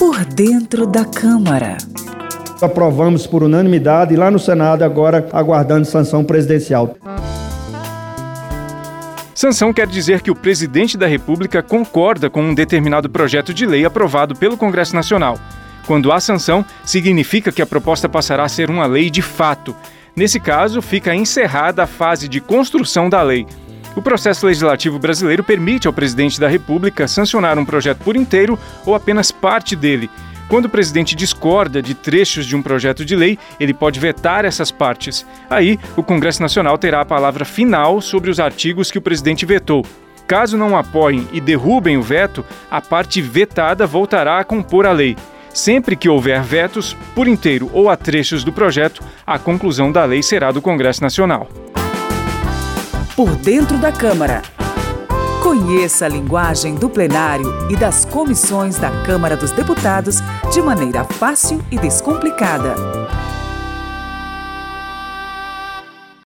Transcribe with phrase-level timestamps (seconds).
[0.00, 1.76] Por dentro da Câmara.
[2.58, 6.96] Aprovamos por unanimidade e lá no Senado agora aguardando sanção presidencial.
[9.34, 13.84] Sanção quer dizer que o presidente da República concorda com um determinado projeto de lei
[13.84, 15.38] aprovado pelo Congresso Nacional.
[15.86, 19.76] Quando há sanção, significa que a proposta passará a ser uma lei de fato.
[20.16, 23.46] Nesse caso, fica encerrada a fase de construção da lei.
[23.96, 28.94] O processo legislativo brasileiro permite ao presidente da República sancionar um projeto por inteiro ou
[28.94, 30.08] apenas parte dele.
[30.48, 34.70] Quando o presidente discorda de trechos de um projeto de lei, ele pode vetar essas
[34.70, 35.24] partes.
[35.48, 39.84] Aí, o Congresso Nacional terá a palavra final sobre os artigos que o presidente vetou.
[40.26, 45.16] Caso não apoiem e derrubem o veto, a parte vetada voltará a compor a lei.
[45.52, 50.22] Sempre que houver vetos, por inteiro ou a trechos do projeto, a conclusão da lei
[50.22, 51.48] será do Congresso Nacional.
[53.20, 54.40] Por dentro da Câmara.
[55.42, 60.20] Conheça a linguagem do plenário e das comissões da Câmara dos Deputados
[60.50, 62.74] de maneira fácil e descomplicada.